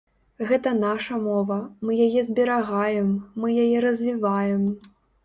[0.51, 1.57] Гэта наша мова,
[1.87, 3.13] мы яе зберагаем,
[3.45, 4.65] мы яе развіваем.